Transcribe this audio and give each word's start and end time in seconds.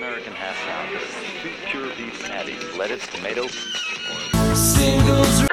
American 0.00 0.32
half 0.32 0.56
pound. 0.66 0.94
This 0.94 1.02
is 1.02 1.42
two 1.42 1.52
pure 1.66 1.94
beef 1.94 2.22
patties, 2.24 2.74
lettuce, 2.74 3.06
tomato. 3.08 3.46
Singles 4.54 5.49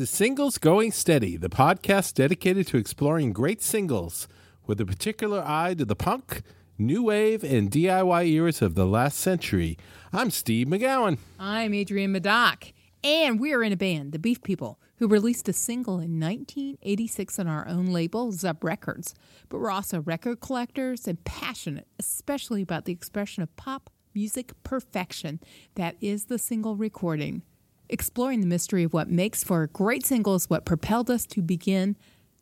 Is 0.00 0.10
Singles 0.10 0.58
Going 0.58 0.92
Steady, 0.92 1.36
the 1.36 1.48
podcast 1.48 2.14
dedicated 2.14 2.68
to 2.68 2.76
exploring 2.76 3.32
great 3.32 3.60
singles 3.60 4.28
with 4.64 4.80
a 4.80 4.86
particular 4.86 5.42
eye 5.44 5.74
to 5.74 5.84
the 5.84 5.96
punk, 5.96 6.42
new 6.78 7.02
wave, 7.02 7.42
and 7.42 7.68
DIY 7.68 8.28
eras 8.28 8.62
of 8.62 8.76
the 8.76 8.86
last 8.86 9.18
century. 9.18 9.76
I'm 10.12 10.30
Steve 10.30 10.68
McGowan. 10.68 11.18
I'm 11.36 11.74
Adrienne 11.74 12.12
Madoc, 12.12 12.72
and 13.02 13.40
we 13.40 13.52
are 13.52 13.64
in 13.64 13.72
a 13.72 13.76
band, 13.76 14.12
the 14.12 14.20
Beef 14.20 14.40
People, 14.44 14.78
who 14.98 15.08
released 15.08 15.48
a 15.48 15.52
single 15.52 15.94
in 15.94 16.20
1986 16.20 17.40
on 17.40 17.48
our 17.48 17.66
own 17.66 17.86
label, 17.86 18.30
Zub 18.30 18.62
Records. 18.62 19.16
But 19.48 19.58
we're 19.58 19.72
also 19.72 20.02
record 20.02 20.38
collectors 20.38 21.08
and 21.08 21.24
passionate, 21.24 21.88
especially 21.98 22.62
about 22.62 22.84
the 22.84 22.92
expression 22.92 23.42
of 23.42 23.56
pop 23.56 23.90
music 24.14 24.52
perfection 24.62 25.40
that 25.74 25.96
is 26.00 26.26
the 26.26 26.38
single 26.38 26.76
recording. 26.76 27.42
Exploring 27.90 28.40
the 28.40 28.46
mystery 28.46 28.82
of 28.84 28.92
what 28.92 29.08
makes 29.08 29.42
for 29.42 29.66
great 29.68 30.04
singles, 30.04 30.50
what 30.50 30.64
propelled 30.64 31.10
us 31.10 31.24
to 31.26 31.42
begin 31.42 31.96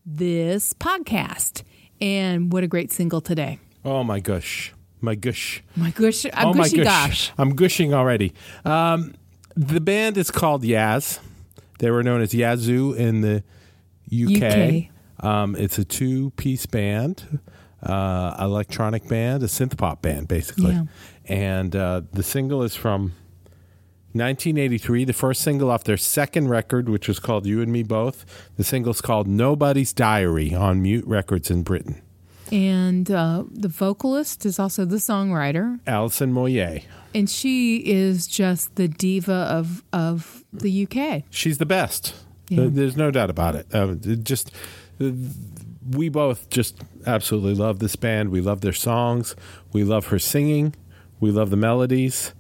this 0.04 0.72
podcast. 0.74 1.62
And 2.00 2.52
what 2.52 2.64
a 2.64 2.66
great 2.66 2.92
single 2.92 3.20
today. 3.20 3.58
Oh 3.84 4.04
my 4.04 4.20
gosh. 4.20 4.72
My 5.00 5.14
gush. 5.14 5.62
My 5.76 5.90
gosh, 5.90 6.24
I'm 6.32 6.48
oh 6.48 6.54
my 6.54 6.64
gushy 6.64 6.78
gush. 6.78 6.84
gosh. 6.84 7.32
I'm 7.38 7.54
gushing 7.54 7.94
already. 7.94 8.32
Um, 8.64 9.14
the 9.54 9.80
band 9.80 10.18
is 10.18 10.30
called 10.30 10.62
Yaz. 10.62 11.20
They 11.78 11.90
were 11.90 12.02
known 12.02 12.22
as 12.22 12.34
Yazoo 12.34 12.92
in 12.94 13.20
the 13.20 13.42
UK. 14.10 14.90
Um, 15.24 15.54
it's 15.56 15.78
a 15.78 15.84
two 15.84 16.30
piece 16.30 16.66
band, 16.66 17.40
uh, 17.82 18.36
electronic 18.40 19.08
band, 19.08 19.42
a 19.42 19.46
synth 19.46 19.76
pop 19.76 20.02
band, 20.02 20.28
basically. 20.28 20.72
Yeah. 20.72 20.84
And 21.26 21.76
uh, 21.76 22.02
the 22.12 22.22
single 22.22 22.62
is 22.62 22.74
from 22.74 23.12
1983, 24.16 25.04
the 25.04 25.12
first 25.12 25.42
single 25.42 25.70
off 25.70 25.84
their 25.84 25.96
second 25.96 26.48
record, 26.48 26.88
which 26.88 27.08
was 27.08 27.18
called 27.18 27.46
You 27.46 27.62
and 27.62 27.72
Me 27.72 27.82
Both. 27.82 28.24
The 28.56 28.64
single's 28.64 29.00
called 29.00 29.26
Nobody's 29.26 29.92
Diary 29.92 30.54
on 30.54 30.82
Mute 30.82 31.06
Records 31.06 31.50
in 31.50 31.62
Britain. 31.62 32.02
And 32.52 33.10
uh, 33.10 33.44
the 33.50 33.68
vocalist 33.68 34.46
is 34.46 34.58
also 34.58 34.84
the 34.84 34.96
songwriter. 34.96 35.80
Alison 35.86 36.32
Moyet. 36.32 36.84
And 37.14 37.28
she 37.28 37.78
is 37.78 38.26
just 38.26 38.76
the 38.76 38.88
diva 38.88 39.32
of 39.32 39.82
of 39.92 40.44
the 40.52 40.86
UK. 40.86 41.24
She's 41.30 41.58
the 41.58 41.66
best. 41.66 42.14
Yeah. 42.48 42.66
There's 42.68 42.96
no 42.96 43.10
doubt 43.10 43.30
about 43.30 43.56
it. 43.56 43.66
Uh, 43.74 43.96
it 44.02 44.22
just 44.22 44.52
uh, 45.00 45.10
we 45.90 46.08
both 46.08 46.48
just 46.50 46.76
absolutely 47.06 47.54
love 47.54 47.78
this 47.78 47.96
band. 47.96 48.30
We 48.30 48.40
love 48.40 48.60
their 48.60 48.72
songs. 48.72 49.34
We 49.72 49.82
love 49.84 50.06
her 50.08 50.18
singing. 50.18 50.74
We 51.20 51.30
love 51.30 51.50
the 51.50 51.56
melodies. 51.56 52.34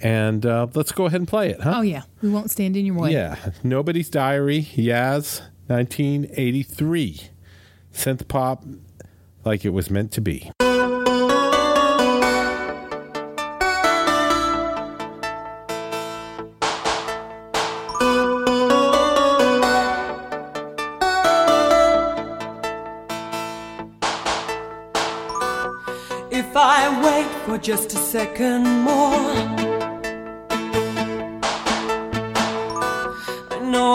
And 0.00 0.44
uh, 0.44 0.66
let's 0.74 0.92
go 0.92 1.06
ahead 1.06 1.20
and 1.20 1.28
play 1.28 1.50
it, 1.50 1.60
huh? 1.60 1.74
Oh 1.76 1.80
yeah, 1.80 2.02
we 2.20 2.28
won't 2.28 2.50
stand 2.50 2.76
in 2.76 2.84
your 2.84 2.96
way. 2.96 3.12
Yeah. 3.12 3.36
Nobody's 3.62 4.10
Diary, 4.10 4.62
Yaz, 4.74 5.40
1983. 5.68 7.30
Synth 7.92 8.28
pop 8.28 8.64
like 9.44 9.64
it 9.64 9.70
was 9.70 9.90
meant 9.90 10.12
to 10.12 10.20
be. 10.20 10.50
If 26.30 26.54
I 26.54 27.02
wait 27.02 27.46
for 27.46 27.56
just 27.58 27.92
a 27.94 27.96
second 27.96 28.64
more, 28.82 29.75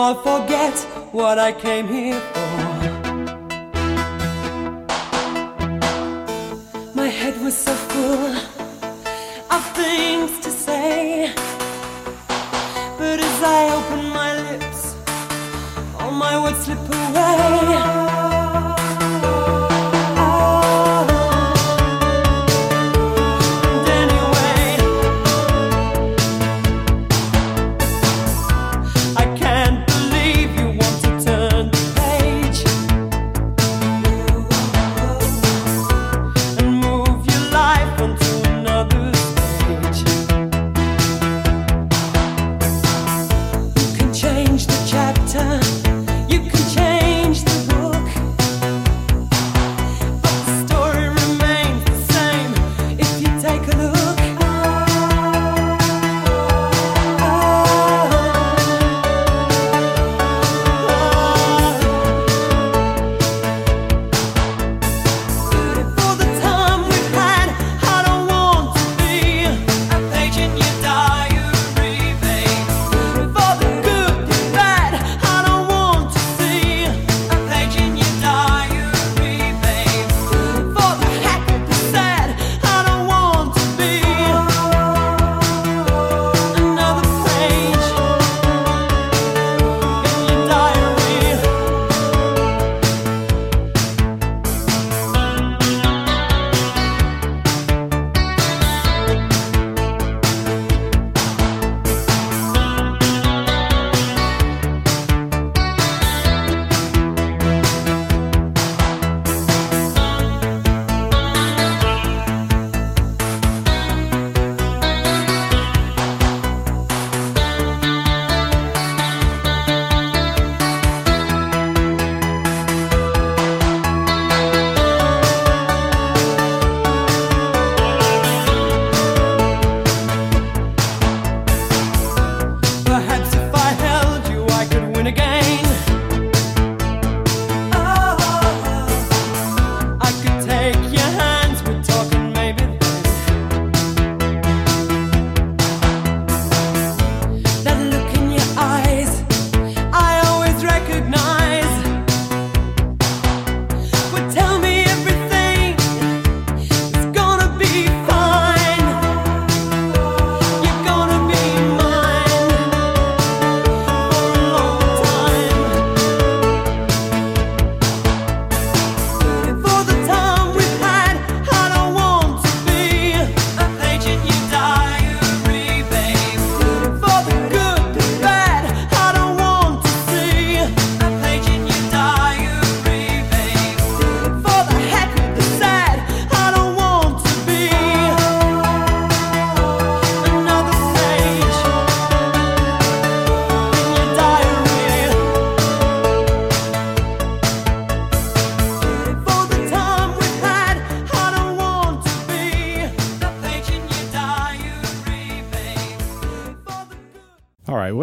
I'll 0.02 0.16
forget 0.16 0.76
what 1.12 1.38
I 1.38 1.52
came 1.52 1.86
here 1.86 2.18
for. 2.18 3.01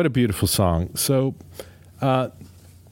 A 0.09 0.11
beautiful 0.11 0.47
song. 0.47 0.95
So, 0.95 1.35
uh, 2.01 2.29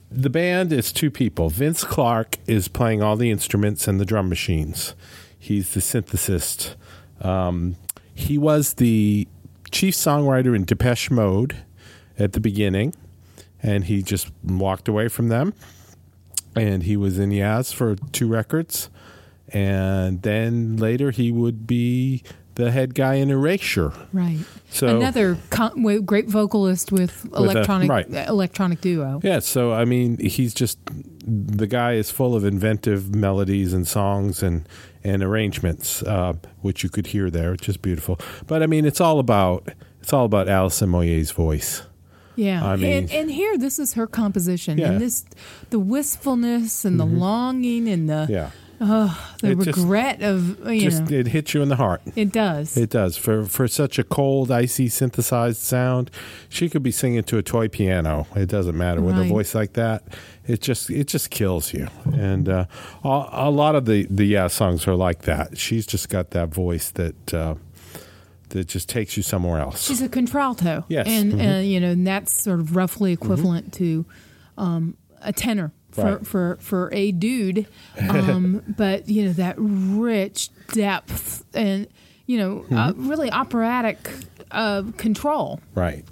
the 0.08 0.30
band 0.30 0.72
is 0.72 0.92
two 0.92 1.10
people. 1.10 1.50
Vince 1.50 1.82
Clarke 1.82 2.38
is 2.46 2.68
playing 2.68 3.02
all 3.02 3.16
the 3.16 3.32
instruments 3.32 3.88
and 3.88 3.98
the 3.98 4.04
drum 4.04 4.28
machines. 4.28 4.94
He's 5.36 5.74
the 5.74 5.80
synthesist. 5.80 6.76
Um, 7.20 7.74
he 8.14 8.38
was 8.38 8.74
the 8.74 9.26
chief 9.72 9.96
songwriter 9.96 10.54
in 10.54 10.64
Depeche 10.64 11.10
Mode 11.10 11.56
at 12.20 12.34
the 12.34 12.40
beginning, 12.40 12.94
and 13.60 13.86
he 13.86 14.00
just 14.00 14.30
walked 14.44 14.86
away 14.86 15.08
from 15.08 15.26
them. 15.26 15.54
And 16.54 16.84
he 16.84 16.96
was 16.96 17.18
in 17.18 17.30
Yaz 17.30 17.74
for 17.74 17.96
two 18.12 18.28
records, 18.28 18.90
and 19.48 20.22
then 20.22 20.76
later 20.76 21.10
he 21.10 21.32
would 21.32 21.66
be 21.66 22.22
the 22.58 22.70
head 22.72 22.92
guy 22.94 23.14
in 23.14 23.30
Erasure. 23.30 23.92
Right. 24.12 24.40
So- 24.70 24.96
another 24.98 25.38
con- 25.48 26.04
great 26.04 26.28
vocalist 26.28 26.90
with 26.92 27.24
a- 27.32 27.36
electronic 27.36 27.88
right. 27.88 28.06
uh, 28.14 28.26
electronic 28.28 28.80
duo. 28.80 29.20
Yeah, 29.22 29.38
so 29.38 29.72
I 29.72 29.84
mean, 29.86 30.18
he's 30.18 30.52
just 30.52 30.78
the 31.24 31.66
guy 31.66 31.92
is 31.94 32.10
full 32.10 32.34
of 32.34 32.44
inventive 32.44 33.14
melodies 33.14 33.72
and 33.72 33.86
songs 33.86 34.42
and 34.42 34.68
and 35.04 35.22
arrangements, 35.22 36.02
uh, 36.02 36.32
which 36.60 36.82
you 36.82 36.90
could 36.90 37.06
hear 37.08 37.30
there, 37.30 37.52
which 37.52 37.68
is 37.68 37.76
beautiful. 37.76 38.18
But 38.46 38.62
I 38.62 38.66
mean, 38.66 38.84
it's 38.84 39.00
all 39.00 39.20
about 39.20 39.68
it's 40.02 40.12
all 40.12 40.24
about 40.24 40.48
Alison 40.48 40.90
Moyet's 40.90 41.30
voice. 41.30 41.82
Yeah, 42.34 42.64
I 42.64 42.76
mean- 42.76 42.92
and, 43.04 43.12
and 43.12 43.30
here 43.30 43.56
this 43.56 43.78
is 43.78 43.94
her 43.94 44.06
composition, 44.08 44.78
Yeah. 44.78 44.90
and 44.92 45.00
this 45.00 45.24
the 45.70 45.78
wistfulness 45.78 46.84
and 46.84 46.98
the 46.98 47.06
longing 47.06 47.88
and 47.88 48.08
the 48.08 48.26
Yeah, 48.28 48.50
the 48.78 49.14
It 49.42 49.58
just- 49.58 49.78
regret 49.78 50.22
of 50.22 50.58
you 50.72 50.80
just 50.82 51.10
know 51.10 51.16
it 51.18 51.26
hits 51.28 51.52
you 51.54 51.62
in 51.62 51.68
the 51.68 51.76
heart. 51.76 52.00
it 52.16 52.30
does. 52.32 52.76
It 52.76 52.90
does 52.90 53.16
for 53.16 53.44
for 53.44 53.66
such 53.68 53.98
a 53.98 54.04
cold, 54.04 54.50
icy, 54.50 54.88
synthesized 54.88 55.60
sound. 55.60 56.10
She 56.48 56.68
could 56.68 56.82
be 56.82 56.92
singing 56.92 57.22
to 57.24 57.38
a 57.38 57.42
toy 57.42 57.68
piano. 57.68 58.26
It 58.36 58.46
doesn't 58.46 58.76
matter 58.76 59.00
with 59.00 59.18
a 59.18 59.24
voice 59.24 59.54
like 59.54 59.72
that. 59.74 60.04
It 60.46 60.60
just 60.60 60.90
it 60.90 61.08
just 61.08 61.30
kills 61.30 61.72
you. 61.74 61.88
And 62.12 62.48
uh, 62.48 62.66
a, 63.04 63.28
a 63.32 63.50
lot 63.50 63.74
of 63.74 63.84
the 63.86 64.06
the 64.08 64.24
yeah 64.26 64.46
songs 64.46 64.86
are 64.86 64.94
like 64.94 65.22
that. 65.22 65.58
She's 65.58 65.86
just 65.86 66.08
got 66.08 66.30
that 66.30 66.48
voice 66.48 66.90
that 66.92 67.34
uh, 67.34 67.54
that 68.50 68.66
just 68.68 68.88
takes 68.88 69.16
you 69.16 69.22
somewhere 69.22 69.60
else. 69.60 69.86
She's 69.86 70.00
a 70.00 70.08
contralto. 70.08 70.84
Yes. 70.88 71.06
Mm-hmm. 71.08 71.40
and 71.40 71.50
uh, 71.56 71.58
you 71.60 71.80
know 71.80 71.90
and 71.90 72.06
that's 72.06 72.32
sort 72.32 72.60
of 72.60 72.76
roughly 72.76 73.12
equivalent 73.12 73.72
to 73.74 74.06
um, 74.56 74.96
a 75.20 75.32
tenor 75.32 75.72
for, 75.90 76.04
Right. 76.16 76.26
for 76.26 76.56
for 76.60 76.90
a 76.92 77.12
dude. 77.12 77.66
Um, 78.08 78.62
but 78.76 79.08
you 79.08 79.24
know 79.24 79.32
that 79.34 79.54
rich 79.58 80.50
depth 80.72 81.44
and 81.54 81.86
you 82.26 82.38
know 82.38 82.64
uh, 82.70 82.92
Mm-hmm. 82.92 83.08
really 83.08 83.30
operatic 83.30 84.10
uh, 84.50 84.82
control. 84.96 85.60
Right. 85.74 86.04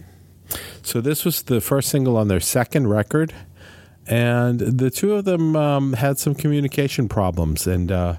So 0.82 1.00
this 1.00 1.24
was 1.24 1.42
the 1.42 1.60
first 1.60 1.88
single 1.88 2.16
on 2.16 2.28
their 2.28 2.40
second 2.40 2.86
record, 2.88 3.34
and 4.06 4.60
the 4.60 4.90
two 4.90 5.14
of 5.14 5.24
them 5.24 5.56
um, 5.56 5.92
had 5.94 6.18
some 6.18 6.34
communication 6.34 7.08
problems, 7.08 7.66
and 7.66 7.90
uh, 7.90 8.16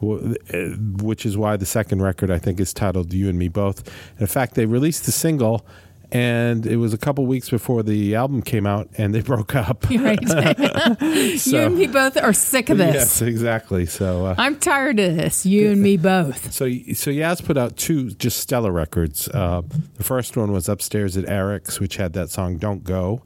w- 0.00 0.36
uh, 0.54 0.56
which 1.02 1.26
is 1.26 1.36
why 1.36 1.56
the 1.56 1.66
second 1.66 2.02
record 2.02 2.30
I 2.30 2.38
think 2.38 2.60
is 2.60 2.72
titled 2.72 3.12
"You 3.12 3.28
and 3.28 3.38
Me 3.38 3.48
Both." 3.48 3.90
In 4.20 4.26
fact, 4.26 4.54
they 4.54 4.66
released 4.66 5.06
the 5.06 5.12
single. 5.12 5.66
And 6.12 6.66
it 6.66 6.76
was 6.76 6.94
a 6.94 6.98
couple 6.98 7.26
weeks 7.26 7.50
before 7.50 7.82
the 7.82 8.14
album 8.14 8.40
came 8.40 8.66
out, 8.66 8.88
and 8.96 9.14
they 9.14 9.20
broke 9.32 9.54
up. 9.54 9.86
Right. 9.96 10.20
you 11.00 11.58
and 11.58 11.76
me 11.76 11.86
both 11.86 12.16
are 12.16 12.32
sick 12.32 12.70
of 12.70 12.78
this. 12.78 12.94
Yes, 12.94 13.22
exactly. 13.22 13.86
So, 13.86 14.26
uh, 14.26 14.34
I'm 14.38 14.56
tired 14.58 15.00
of 15.00 15.16
this. 15.16 15.44
You 15.46 15.70
and 15.70 15.82
me 15.82 15.96
both. 15.96 16.52
So, 16.52 16.66
so 16.66 17.10
Yaz 17.10 17.44
put 17.44 17.56
out 17.56 17.76
two 17.76 18.10
just 18.10 18.38
stellar 18.38 18.70
records. 18.70 19.28
Uh, 19.28 19.62
the 19.94 20.04
first 20.04 20.36
one 20.36 20.52
was 20.52 20.68
Upstairs 20.68 21.16
at 21.16 21.28
Eric's, 21.28 21.80
which 21.80 21.96
had 21.96 22.12
that 22.12 22.30
song 22.30 22.58
"Don't 22.58 22.84
Go," 22.84 23.22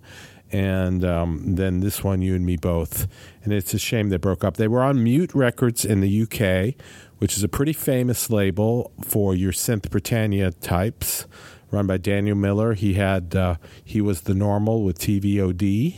and 0.53 1.05
um, 1.05 1.55
then 1.57 1.81
this 1.81 2.03
one, 2.05 2.23
"You 2.23 2.35
and 2.35 2.47
Me 2.47 2.57
Both." 2.57 3.09
And 3.43 3.53
it's 3.53 3.75
a 3.75 3.79
shame 3.79 4.09
they 4.11 4.17
broke 4.17 4.45
up. 4.45 4.57
They 4.57 4.69
were 4.69 4.83
on 4.83 5.03
Mute 5.03 5.35
Records 5.35 5.85
in 5.85 6.01
the 6.01 6.23
UK, 6.23 6.75
which 7.19 7.37
is 7.37 7.43
a 7.43 7.49
pretty 7.49 7.73
famous 7.73 8.31
label 8.31 8.93
for 9.03 9.35
your 9.35 9.53
synth 9.53 9.91
Britannia 9.91 10.51
types, 10.53 11.27
run 11.71 11.87
by 11.87 11.97
Daniel 11.97 12.37
Miller. 12.37 12.75
He 12.75 12.95
had 12.95 13.35
uh, 13.35 13.57
he 13.85 14.01
was 14.01 14.23
the 14.23 14.35
normal 14.35 14.85
with 14.85 14.99
TVOD, 14.99 15.97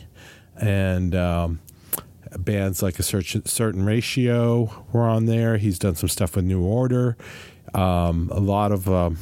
and. 0.57 1.15
Um, 1.15 1.61
bands 2.39 2.83
like 2.83 2.99
a 2.99 3.03
certain 3.03 3.85
ratio 3.85 4.85
were 4.93 5.03
on 5.03 5.27
there. 5.27 5.59
He's 5.59 5.79
done 5.79 5.95
some 5.97 6.09
stuff 6.09 6.37
with 6.37 6.47
New 6.47 6.63
Order. 6.63 7.17
Um, 7.75 8.31
a 8.33 8.41
lot 8.41 8.73
of 8.73 8.89
um, 8.89 9.19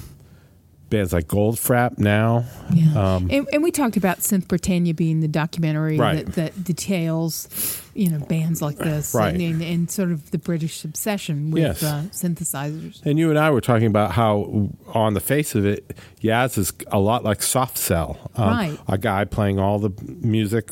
bands 0.90 1.12
like 1.12 1.28
Goldfrapp 1.28 1.98
now. 1.98 2.44
Yeah. 2.74 3.14
Um, 3.16 3.28
and, 3.30 3.46
and 3.52 3.62
we 3.62 3.70
talked 3.70 3.96
about 3.96 4.18
Synth 4.18 4.48
Britannia 4.48 4.92
being 4.92 5.20
the 5.20 5.28
documentary 5.28 5.96
Right. 5.96 6.26
that, 6.26 6.34
that 6.34 6.64
details, 6.64 7.48
you 7.94 8.10
know, 8.10 8.18
bands 8.18 8.60
like 8.60 8.76
this 8.78 9.14
Right. 9.14 9.32
and, 9.34 9.40
and, 9.42 9.62
and 9.62 9.90
sort 9.90 10.10
of 10.10 10.30
the 10.32 10.38
British 10.38 10.84
obsession 10.84 11.50
with 11.52 11.62
Yes. 11.62 11.82
uh, 11.82 12.02
synthesizers. 12.10 13.00
And 13.06 13.18
you 13.18 13.30
and 13.30 13.38
I 13.38 13.50
were 13.50 13.60
talking 13.60 13.86
about 13.86 14.12
how, 14.12 14.68
on 14.88 15.14
the 15.14 15.20
face 15.20 15.54
of 15.54 15.64
it, 15.64 15.96
Yaz 16.22 16.58
is 16.58 16.72
a 16.88 16.98
lot 16.98 17.24
like 17.24 17.42
Soft 17.42 17.78
Cell. 17.78 18.30
Um, 18.36 18.48
Right. 18.50 18.78
A 18.88 18.98
guy 18.98 19.24
playing 19.24 19.58
all 19.58 19.78
the 19.78 19.90
music 20.22 20.70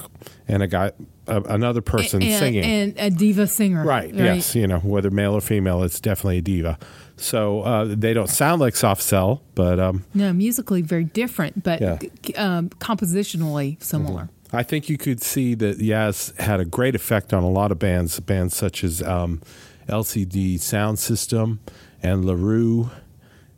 and 0.49 0.63
a 0.63 0.67
guy, 0.67 0.93
another 1.27 1.81
person 1.81 2.23
and, 2.23 2.35
singing. 2.39 2.65
And 2.65 2.95
a 2.99 3.11
diva 3.11 3.47
singer. 3.47 3.85
Right, 3.85 4.13
Yes. 4.13 4.55
You 4.57 4.67
know, 4.67 4.79
whether 4.81 5.11
male 5.11 5.35
or 5.35 5.41
female, 5.41 5.83
it's 5.85 6.01
definitely 6.01 6.39
a 6.39 6.43
diva. 6.43 6.79
So 7.21 7.63
uh, 7.63 7.85
they 7.97 8.13
don't 8.15 8.31
sound 8.31 8.61
like 8.61 8.77
Soft 8.77 9.03
Cell, 9.03 9.43
but 9.55 9.79
um, 9.81 10.05
No, 10.15 10.33
musically 10.33 10.83
very 10.83 11.05
different, 11.05 11.63
but 11.65 11.81
Yeah. 11.81 11.99
c- 12.25 12.35
um, 12.35 12.71
compositionally 12.79 13.83
similar. 13.83 14.29
I 14.53 14.63
think 14.63 14.89
you 14.89 14.97
could 14.97 15.23
see 15.23 15.55
that 15.57 15.79
Yaz 15.79 16.35
had 16.41 16.59
a 16.61 16.65
great 16.65 16.95
effect 16.95 17.35
on 17.35 17.43
a 17.43 17.51
lot 17.51 17.71
of 17.73 17.79
bands, 17.79 18.19
bands 18.21 18.57
such 18.57 18.83
as 18.85 19.03
um, 19.03 19.43
LCD 19.89 20.59
Sound 20.61 20.99
System 20.99 21.61
and 22.03 22.25
La 22.25 22.35
Roux, 22.35 22.89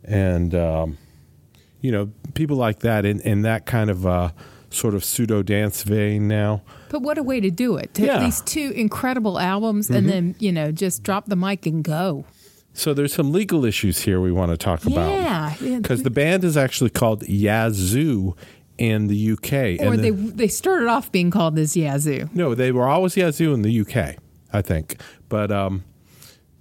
and 0.03 0.53
um, 0.55 0.97
you 1.81 1.91
know 1.91 2.09
people 2.33 2.57
like 2.57 2.79
that 2.79 3.05
in, 3.05 3.19
in 3.21 3.43
that 3.43 3.65
kind 3.65 3.89
of 3.89 4.05
uh, 4.05 4.31
sort 4.69 4.93
of 4.95 5.03
pseudo 5.05 5.43
dance 5.43 5.83
vein. 5.83 6.27
Now, 6.27 6.61
But 6.89 7.01
what 7.03 7.17
a 7.17 7.23
way 7.23 7.39
to 7.39 7.51
do 7.51 7.77
it! 7.77 7.93
To 7.95 8.05
Yeah. 8.05 8.19
these 8.19 8.41
two 8.41 8.71
incredible 8.75 9.39
albums, 9.39 9.89
and 9.89 10.09
then 10.09 10.35
you 10.39 10.51
know 10.51 10.71
just 10.71 11.03
drop 11.03 11.27
the 11.27 11.35
mic 11.37 11.65
and 11.65 11.83
go. 11.83 12.25
So 12.73 12.93
there's 12.93 13.13
some 13.13 13.31
legal 13.31 13.65
issues 13.65 13.99
here 13.99 14.21
we 14.21 14.31
want 14.31 14.51
to 14.51 14.57
talk 14.57 14.85
about. 14.85 15.09
Yeah, 15.11 15.55
yeah. 15.61 15.77
because 15.79 16.03
the 16.03 16.09
band 16.09 16.43
is 16.43 16.55
actually 16.55 16.89
called 16.89 17.27
Yazoo 17.27 18.33
in 18.77 19.07
the 19.07 19.31
UK, 19.33 19.53
Or 19.79 19.93
and 19.93 20.03
they 20.03 20.09
the- 20.11 20.31
they 20.33 20.47
started 20.47 20.87
off 20.87 21.11
being 21.11 21.29
called 21.31 21.55
this 21.55 21.75
Yazoo. 21.75 22.29
No, 22.33 22.55
they 22.55 22.71
were 22.71 22.87
always 22.87 23.17
Yazoo 23.17 23.53
in 23.53 23.61
the 23.61 23.81
UK, 23.81 24.15
I 24.53 24.61
think. 24.61 24.99
But 25.29 25.51
um, 25.51 25.83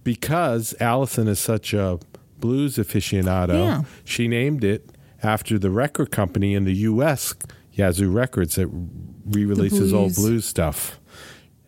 because 0.05 0.75
Alison 0.81 1.29
is 1.29 1.39
such 1.39 1.73
a 1.73 1.99
blues 2.39 2.77
aficionado, 2.77 3.55
Yeah. 3.65 3.83
she 4.05 4.27
named 4.29 4.65
it 4.65 4.91
after 5.23 5.59
the 5.59 5.71
record 5.71 6.11
company 6.11 6.55
in 6.55 6.65
the 6.65 6.75
US, 6.75 7.35
Yazoo 7.73 8.11
Records, 8.11 8.57
that 8.57 8.67
re 8.69 9.45
releases 9.45 9.93
old 9.93 10.15
blues 10.15 10.45
stuff. 10.45 10.99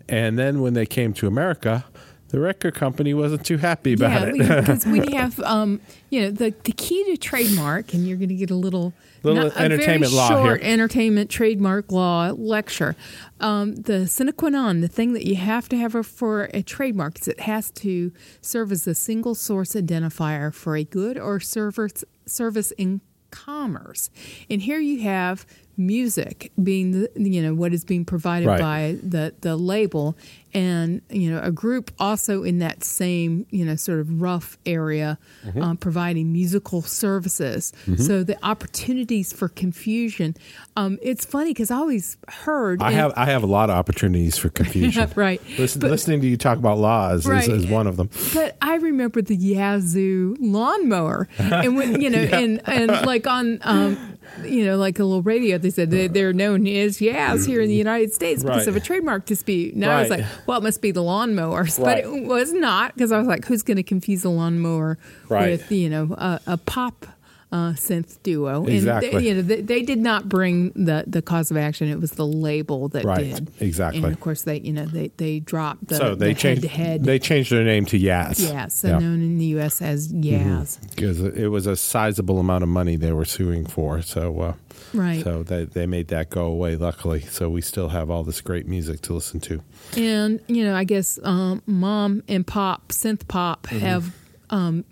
And 0.08 0.38
then 0.38 0.60
when 0.60 0.74
they 0.74 0.86
came 0.86 1.12
to 1.14 1.26
America, 1.26 1.84
the 2.32 2.40
record 2.40 2.74
company 2.74 3.12
wasn't 3.12 3.44
too 3.44 3.58
happy 3.58 3.92
about 3.92 4.10
yeah, 4.10 4.26
it. 4.26 4.60
because 4.60 4.86
we 4.86 5.12
have, 5.14 5.38
um, 5.40 5.80
you 6.08 6.22
know, 6.22 6.30
the, 6.30 6.54
the 6.64 6.72
key 6.72 7.04
to 7.04 7.16
trademark, 7.18 7.92
and 7.92 8.08
you're 8.08 8.16
going 8.16 8.30
to 8.30 8.34
get 8.34 8.50
a 8.50 8.54
little, 8.56 8.94
Little 9.22 9.44
not- 9.44 9.56
a 9.56 9.60
entertainment 9.60 10.10
very 10.12 10.16
law 10.16 10.28
short 10.30 10.62
here. 10.62 10.72
entertainment 10.72 11.30
trademark 11.30 11.92
law 11.92 12.32
lecture. 12.34 12.96
Um, 13.38 13.74
the 13.76 14.06
sine 14.08 14.32
qua 14.32 14.48
non, 14.48 14.80
the 14.80 14.88
thing 14.88 15.12
that 15.12 15.26
you 15.26 15.36
have 15.36 15.68
to 15.68 15.76
have 15.76 15.92
for 16.06 16.44
a 16.54 16.62
trademark 16.62 17.20
is 17.20 17.28
it 17.28 17.40
has 17.40 17.70
to 17.72 18.12
serve 18.40 18.72
as 18.72 18.86
a 18.86 18.94
single 18.94 19.34
source 19.34 19.74
identifier 19.74 20.52
for 20.54 20.74
a 20.74 20.84
good 20.84 21.18
or 21.18 21.38
service 21.38 22.02
service 22.24 22.70
in 22.72 23.02
commerce. 23.30 24.10
And 24.48 24.62
here 24.62 24.78
you 24.78 25.02
have 25.02 25.44
music 25.76 26.52
being 26.62 26.90
the, 26.92 27.10
you 27.16 27.42
know 27.42 27.54
what 27.54 27.72
is 27.72 27.84
being 27.84 28.04
provided 28.04 28.46
Right. 28.46 28.60
by 28.60 28.96
the 29.02 29.34
the 29.40 29.56
label 29.56 30.16
and 30.54 31.00
you 31.08 31.30
know 31.30 31.40
a 31.42 31.50
group 31.50 31.90
also 31.98 32.42
in 32.42 32.58
that 32.58 32.84
same 32.84 33.46
you 33.50 33.64
know 33.64 33.74
sort 33.76 34.00
of 34.00 34.20
rough 34.20 34.58
area 34.66 35.18
Mm-hmm. 35.46 35.62
um, 35.62 35.76
providing 35.76 36.32
musical 36.32 36.82
services 36.82 37.72
so 37.96 38.22
the 38.22 38.38
opportunities 38.44 39.32
for 39.32 39.48
confusion 39.48 40.36
um, 40.76 40.98
it's 41.02 41.24
funny 41.24 41.50
because 41.50 41.70
i 41.70 41.76
always 41.76 42.16
heard 42.28 42.82
I 42.82 42.90
in- 42.90 42.96
have 42.96 43.12
I 43.16 43.24
have 43.26 43.42
a 43.42 43.46
lot 43.46 43.70
of 43.70 43.76
opportunities 43.76 44.36
for 44.38 44.48
confusion. 44.60 45.10
right 45.16 45.40
Listen, 45.58 45.80
But- 45.80 45.90
listening 45.90 46.20
to 46.20 46.26
you 46.28 46.36
talk 46.36 46.58
about 46.58 46.78
law 46.78 47.10
is, 47.14 47.26
Right. 47.26 47.42
is, 47.48 47.64
is 47.64 47.66
one 47.66 47.86
of 47.86 47.96
them. 47.96 48.10
But 48.34 48.56
I 48.62 48.76
remember 48.76 49.22
the 49.22 49.36
Yazoo 49.36 50.36
lawnmower, 50.40 51.28
and 51.38 51.76
when 51.76 52.00
you 52.00 52.10
know, 52.10 52.18
and 52.18 52.60
and 52.68 52.90
like 53.06 53.26
on, 53.26 53.58
um, 53.62 54.11
you 54.44 54.64
know, 54.64 54.76
like 54.76 54.98
a 54.98 55.04
little 55.04 55.22
radio, 55.22 55.58
they 55.58 55.70
said 55.70 55.90
they, 55.90 56.06
they're 56.08 56.32
known 56.32 56.66
as 56.66 56.98
Yaz 56.98 57.46
here 57.46 57.60
in 57.60 57.68
the 57.68 57.74
mm-hmm. 57.74 57.78
United 57.78 58.12
States 58.12 58.42
because 58.42 58.60
Right. 58.60 58.68
of 58.68 58.76
a 58.76 58.80
trademark 58.80 59.26
dispute. 59.26 59.74
And 59.74 59.84
I 59.84 60.00
was 60.00 60.10
like, 60.10 60.24
well, 60.46 60.58
it 60.58 60.62
must 60.62 60.80
be 60.80 60.90
the 60.90 61.02
lawnmowers, 61.02 61.78
Right. 61.84 62.04
but 62.04 62.14
it 62.14 62.24
was 62.26 62.52
not 62.52 62.94
because 62.94 63.12
I 63.12 63.18
was 63.18 63.26
like, 63.26 63.44
who's 63.44 63.62
going 63.62 63.76
to 63.76 63.82
confuse 63.82 64.24
a 64.24 64.30
lawnmower 64.30 64.98
Right. 65.28 65.50
with 65.52 65.70
you 65.72 65.88
know 65.90 66.14
a, 66.18 66.40
a 66.46 66.56
pop 66.56 67.06
uh, 67.52 67.72
synth 67.74 68.20
duo. 68.22 68.60
And 68.64 68.70
Exactly. 68.70 69.10
they, 69.10 69.28
you 69.28 69.34
know, 69.34 69.42
they, 69.42 69.60
they 69.60 69.82
did 69.82 69.98
not 69.98 70.28
bring 70.28 70.70
the, 70.70 71.04
the 71.06 71.20
cause 71.22 71.50
of 71.50 71.56
action. 71.58 71.88
It 71.88 72.00
was 72.00 72.12
the 72.12 72.26
label 72.26 72.88
that 72.88 73.04
Right, 73.04 73.34
did. 73.34 73.52
exactly. 73.60 74.02
And 74.02 74.12
of 74.12 74.18
course, 74.20 74.42
they 74.42 74.58
you 74.60 74.72
know 74.72 74.86
they 74.86 75.08
they 75.18 75.38
dropped 75.40 75.88
the, 75.88 75.96
so 75.96 76.14
they 76.14 76.28
the 76.32 76.34
changed. 76.34 76.64
head-to-head. 76.64 77.04
They 77.04 77.18
changed 77.18 77.52
their 77.52 77.62
name 77.64 77.84
to 77.86 77.98
Yaz. 77.98 78.40
yeah, 78.40 78.68
so 78.68 78.98
known 78.98 79.20
in 79.22 79.38
the 79.38 79.44
U.S. 79.56 79.82
as 79.82 80.12
Yaz. 80.12 80.78
because 80.90 81.20
it 81.20 81.48
was 81.48 81.66
a 81.66 81.76
sizable 81.76 82.38
amount 82.38 82.62
of 82.64 82.68
money 82.70 82.96
they 82.96 83.12
were 83.12 83.24
suing 83.26 83.66
for. 83.66 84.02
So, 84.02 84.40
uh, 84.40 84.54
Right. 84.94 85.22
So 85.24 85.42
they 85.42 85.64
they 85.64 85.86
made 85.86 86.08
that 86.08 86.28
go 86.30 86.44
away. 86.46 86.76
Luckily, 86.76 87.20
so 87.22 87.48
we 87.48 87.60
still 87.62 87.88
have 87.90 88.10
all 88.10 88.24
this 88.24 88.40
great 88.42 88.66
music 88.66 89.00
to 89.02 89.14
listen 89.14 89.40
to. 89.40 89.62
And 89.96 90.40
you 90.48 90.64
know, 90.64 90.74
I 90.76 90.84
guess 90.84 91.18
um, 91.22 91.62
mom 91.66 92.22
and 92.28 92.46
pop, 92.46 92.88
synth 92.88 93.26
pop, 93.28 93.66
Mm-hmm. 93.68 93.78
have 93.78 94.14
um, 94.50 94.84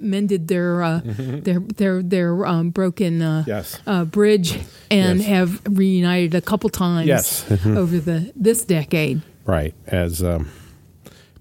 mended 0.00 0.48
their 0.48 0.82
uh, 0.82 1.00
their 1.04 1.60
their 1.60 2.02
their 2.02 2.46
um, 2.46 2.70
broken 2.70 3.22
uh, 3.22 3.44
Yes. 3.46 3.80
uh, 3.86 4.04
bridge 4.04 4.58
and 4.90 5.18
Yes. 5.20 5.28
have 5.28 5.62
reunited 5.68 6.34
a 6.34 6.40
couple 6.40 6.70
times 6.70 7.06
Yes. 7.08 7.44
over 7.66 7.98
the 7.98 8.32
this 8.36 8.64
decade. 8.64 9.22
Right, 9.46 9.74
as 9.86 10.22
um, 10.22 10.48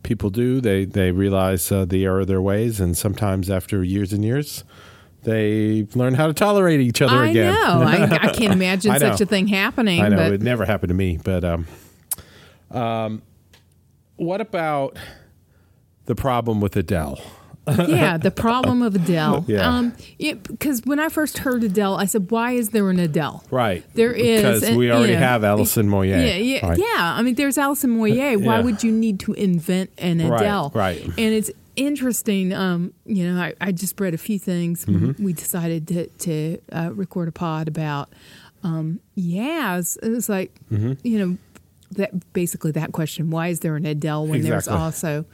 people 0.04 0.30
do, 0.30 0.60
they 0.62 0.86
they 0.86 1.12
realize 1.12 1.72
uh, 1.72 1.86
the 1.86 2.04
error 2.06 2.22
of 2.22 2.28
their 2.28 2.42
ways, 2.42 2.80
and 2.80 2.98
sometimes 2.98 3.50
after 3.50 3.84
years 3.84 4.12
and 4.14 4.24
years, 4.26 4.64
they 5.24 5.88
learn 5.96 6.16
how 6.16 6.28
to 6.28 6.34
tolerate 6.34 6.82
each 6.82 7.02
other 7.02 7.16
I 7.16 7.28
again. 7.30 7.54
know. 7.54 7.82
I, 7.84 8.04
I 8.24 8.28
can't 8.34 8.52
imagine 8.62 8.92
I 8.92 8.98
such 8.98 9.22
a 9.22 9.26
thing 9.26 9.48
happening. 9.48 10.02
I 10.02 10.10
know 10.10 10.18
but 10.18 10.34
it 10.34 10.42
never 10.42 10.66
happened 10.66 10.90
to 10.90 10.94
me, 10.96 11.18
but 11.24 11.44
um, 11.46 11.66
um, 12.72 13.22
what 14.18 14.42
about 14.42 14.98
the 16.06 16.16
problem 16.16 16.60
with 16.60 16.76
Adele? 16.76 17.20
Yeah, 17.67 18.17
the 18.22 18.32
problem 18.32 18.82
of 18.82 18.96
Adele. 18.96 19.46
Yeah. 19.48 19.67
Um, 19.77 19.93
because 20.20 20.82
when 20.86 21.00
I 21.00 21.10
first 21.10 21.38
heard 21.39 21.63
Adele, 21.63 21.96
I 21.96 22.05
said, 22.05 22.29
"Why 22.32 22.51
is 22.53 22.70
there 22.70 22.89
an 22.89 23.00
Adele?" 23.00 23.43
Right, 23.51 23.84
There 23.93 24.12
is, 24.12 24.41
because 24.62 24.75
we 24.75 24.88
you 24.88 24.91
already 24.91 25.13
know, 25.13 25.20
have 25.20 25.43
Alison 25.43 25.88
Moyet. 25.89 26.25
Yeah, 26.27 26.36
yeah, 26.36 26.67
Right. 26.67 26.77
yeah. 26.77 27.13
I 27.17 27.22
mean, 27.22 27.36
there's 27.36 27.58
Alison 27.58 27.98
Moyet. 27.98 28.43
Why 28.43 28.58
Yeah. 28.58 28.62
would 28.63 28.84
you 28.84 28.91
need 28.91 29.20
to 29.22 29.34
invent 29.34 29.91
an 29.98 30.20
Adele? 30.22 30.72
right. 30.75 31.01
And 31.05 31.20
it's 31.34 31.51
interesting. 31.75 32.53
Um, 32.53 32.93
you 33.05 33.27
know, 33.32 33.41
I, 33.41 33.53
I 33.62 33.72
just 33.72 34.00
read 34.00 34.13
a 34.13 34.17
few 34.17 34.39
things. 34.39 34.86
Mm-hmm. 34.86 35.24
We 35.24 35.34
decided 35.34 35.88
to 35.89 36.08
to 36.08 36.58
uh, 36.72 36.89
record 36.93 37.27
a 37.27 37.32
pod 37.32 37.67
about 37.67 38.10
um, 38.63 39.00
Yaz. 39.17 39.98
It 40.03 40.10
was 40.10 40.29
like, 40.29 40.51
Mm-hmm. 40.72 40.93
you 41.08 41.17
know, 41.20 41.38
that 41.91 42.34
basically 42.34 42.72
that 42.72 42.91
question: 42.91 43.29
Why 43.29 43.48
is 43.50 43.60
there 43.62 43.75
an 43.75 43.86
Adele 43.86 44.27
when 44.27 44.41
there's 44.41 44.67
also 44.67 45.25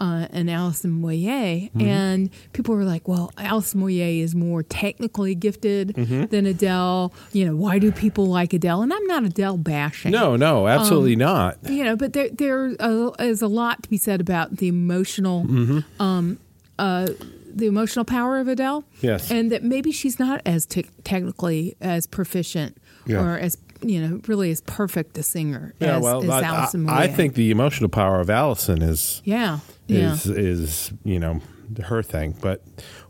uh, 0.00 0.26
an 0.30 0.48
Alison 0.48 1.00
Moyet, 1.02 1.70
Mm-hmm. 1.72 1.80
and 1.82 2.30
people 2.52 2.74
were 2.74 2.84
like, 2.84 3.06
"Well, 3.08 3.32
Alison 3.38 3.80
Moyet 3.80 4.20
is 4.20 4.34
more 4.34 4.62
technically 4.62 5.34
gifted 5.34 5.88
Mm-hmm. 5.96 6.24
than 6.26 6.46
Adele." 6.46 7.12
You 7.32 7.46
know, 7.46 7.56
why 7.56 7.78
do 7.78 7.90
people 7.92 8.26
like 8.26 8.52
Adele? 8.52 8.82
And 8.82 8.92
I'm 8.92 9.06
not 9.06 9.24
Adele 9.24 9.56
bashing. 9.58 10.10
No, 10.12 10.36
no, 10.36 10.66
absolutely 10.68 11.14
Um, 11.14 11.18
not. 11.20 11.58
you 11.70 11.84
know, 11.84 11.96
but 11.96 12.12
there 12.12 12.28
there 12.30 12.74
uh, 12.80 13.10
a 13.18 13.46
lot 13.48 13.82
to 13.84 13.88
be 13.88 13.96
said 13.98 14.20
about 14.20 14.56
the 14.58 14.68
emotional, 14.68 15.44
Mm-hmm. 15.44 16.02
um, 16.02 16.38
uh, 16.78 17.08
the 17.54 17.66
emotional 17.66 18.04
power 18.04 18.38
of 18.38 18.48
Adele. 18.48 18.84
Yes. 19.00 19.30
and 19.30 19.52
that 19.52 19.62
maybe 19.62 19.92
she's 19.92 20.18
not 20.18 20.40
as 20.44 20.66
te- 20.66 20.86
technically 21.04 21.76
as 21.80 22.06
proficient 22.06 22.76
Yeah. 23.06 23.22
or 23.22 23.38
as 23.38 23.56
you 23.88 24.00
know 24.00 24.20
really 24.26 24.50
as 24.50 24.60
perfect 24.62 25.16
a 25.18 25.22
singer 25.22 25.74
Yeah, 25.78 25.96
as, 25.98 26.02
well, 26.02 26.22
as 26.22 26.30
I, 26.30 26.42
Alison 26.42 26.88
I, 26.88 27.02
I 27.04 27.08
think 27.08 27.34
the 27.34 27.50
emotional 27.50 27.88
power 27.90 28.20
of 28.20 28.30
Alison 28.30 28.82
is 28.82 29.22
yeah, 29.24 29.60
yeah. 29.86 30.12
is 30.12 30.26
is 30.26 30.92
you 31.04 31.18
know 31.20 31.40
her 31.84 32.02
thing, 32.02 32.36
but 32.42 32.62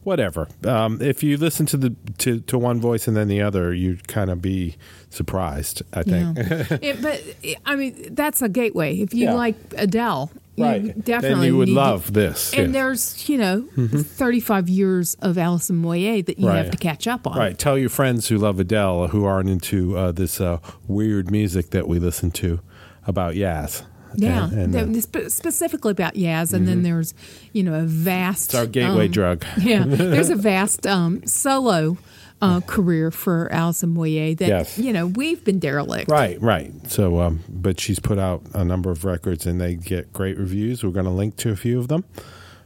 whatever. 0.04 0.46
Um, 0.64 1.02
if 1.02 1.22
you 1.24 1.36
listen 1.36 1.66
to 1.66 1.76
the 1.76 1.96
to, 2.18 2.38
to 2.40 2.56
one 2.56 2.80
voice 2.80 3.08
and 3.08 3.16
then 3.16 3.26
the 3.28 3.42
other, 3.42 3.74
you'd 3.74 4.06
kind 4.06 4.30
of 4.30 4.40
be 4.40 4.76
surprised. 5.10 5.82
I 5.92 6.02
think. 6.04 6.38
Yeah. 6.38 6.78
It- 6.82 7.02
but 7.02 7.20
I 7.66 7.74
mean, 7.76 8.14
that's 8.14 8.42
a 8.42 8.48
gateway. 8.48 8.96
If 9.00 9.12
you 9.12 9.24
Yeah. 9.26 9.34
like 9.34 9.56
Adele, 9.76 10.30
right. 10.56 11.04
definitely 11.04 11.34
then 11.46 11.46
you 11.46 11.56
would 11.58 11.68
need 11.68 11.74
to- 11.74 11.80
love 11.80 12.12
this. 12.12 12.52
And 12.52 12.66
yes. 12.68 12.72
there's 12.72 13.28
you 13.28 13.38
know 13.38 13.68
35 13.76 14.68
years 14.68 15.14
of 15.20 15.36
Alison 15.38 15.82
Moyet 15.82 16.26
that 16.26 16.38
you 16.38 16.48
Right. 16.48 16.56
have 16.58 16.70
to 16.70 16.78
catch 16.78 17.06
up 17.06 17.26
on. 17.26 17.36
Right. 17.36 17.58
Tell 17.58 17.76
your 17.78 17.88
friends 17.90 18.28
who 18.28 18.38
love 18.38 18.58
Adele 18.60 19.08
who 19.08 19.24
aren't 19.24 19.48
into 19.48 19.96
uh, 19.96 20.12
this 20.12 20.40
uh, 20.40 20.58
weird 20.86 21.30
music 21.30 21.70
that 21.70 21.88
we 21.88 21.98
listen 21.98 22.30
to 22.32 22.60
about 23.06 23.34
Yaz. 23.34 23.82
Yeah, 24.16 24.44
And, 24.50 24.74
and, 24.74 24.76
uh, 24.76 24.78
Mm-hmm. 24.84 25.26
Specifically 25.28 25.90
about 25.90 26.14
Yaz, 26.14 26.52
and 26.54 26.68
then 26.68 26.82
there's 26.84 27.14
you 27.52 27.64
know 27.64 27.74
a 27.74 27.82
vast 27.82 28.50
it's 28.50 28.54
our 28.54 28.66
gateway 28.66 29.06
um, 29.06 29.10
drug. 29.10 29.44
Yeah, 29.60 29.82
there's 29.84 30.30
a 30.30 30.36
vast 30.52 30.86
um, 30.86 31.26
solo 31.26 31.98
uh, 32.42 32.60
career 32.60 33.10
for 33.10 33.50
Alison 33.52 33.94
Moyet 33.94 34.38
that 34.38 34.48
Yes. 34.48 34.78
you 34.78 34.92
know 34.92 35.06
we've 35.06 35.42
been 35.44 35.58
derelict. 35.58 36.10
Right, 36.10 36.40
right. 36.42 36.72
So, 36.90 37.20
um, 37.20 37.40
but 37.48 37.80
she's 37.80 37.98
put 37.98 38.18
out 38.18 38.42
a 38.52 38.64
number 38.64 38.90
of 38.90 39.04
records 39.04 39.46
and 39.46 39.60
they 39.60 39.74
get 39.76 40.12
great 40.12 40.36
reviews. 40.38 40.84
We're 40.84 40.90
going 40.90 41.06
to 41.06 41.10
link 41.12 41.36
to 41.38 41.50
a 41.50 41.56
few 41.56 41.78
of 41.78 41.88
them. 41.88 42.04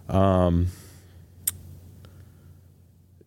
Um, 0.08 0.68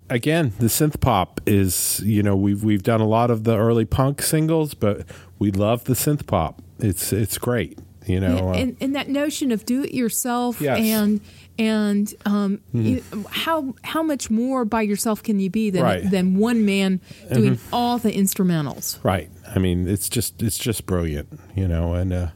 again, 0.09 0.53
the 0.59 0.67
synth 0.67 0.99
pop 0.99 1.41
is, 1.45 2.01
you 2.03 2.23
know, 2.23 2.35
we've 2.35 2.63
we've 2.63 2.83
done 2.83 3.01
a 3.01 3.07
lot 3.07 3.31
of 3.31 3.43
the 3.43 3.57
early 3.57 3.85
punk 3.85 4.21
singles, 4.21 4.73
but 4.73 5.05
we 5.39 5.51
love 5.51 5.85
the 5.85 5.93
synth 5.93 6.25
pop. 6.27 6.61
It's 6.79 7.13
it's 7.13 7.37
great, 7.37 7.79
you 8.05 8.19
know. 8.19 8.35
Yeah, 8.35 8.43
uh, 8.43 8.53
and, 8.53 8.77
and 8.81 8.95
that 8.95 9.07
notion 9.09 9.51
of 9.51 9.65
do 9.65 9.83
it 9.83 9.93
yourself 9.93 10.59
Yes. 10.61 10.79
And 10.79 11.21
and 11.61 12.11
um, 12.25 12.59
you, 12.73 13.03
how 13.29 13.75
how 13.83 14.01
much 14.01 14.31
more 14.31 14.65
by 14.65 14.81
yourself 14.81 15.21
can 15.21 15.39
you 15.39 15.51
be 15.51 15.69
than 15.69 15.83
Right. 15.83 16.01
Mm-hmm. 16.01 16.09
than 16.09 16.35
one 16.37 16.65
man 16.65 16.99
doing 17.31 17.59
all 17.71 17.99
the 17.99 18.11
instrumentals? 18.11 18.97
Right. 19.03 19.29
I 19.55 19.59
mean, 19.59 19.87
it's 19.87 20.09
just 20.09 20.41
it's 20.41 20.57
just 20.57 20.87
brilliant, 20.87 21.39
you 21.55 21.67
know, 21.67 21.93
and 21.93 22.11
uh, 22.11 22.27